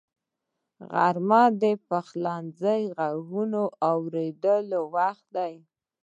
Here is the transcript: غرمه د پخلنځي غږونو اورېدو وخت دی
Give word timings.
غرمه 0.91 1.43
د 1.61 1.63
پخلنځي 1.87 2.81
غږونو 2.97 3.63
اورېدو 3.91 4.57
وخت 4.95 5.25
دی 5.35 5.53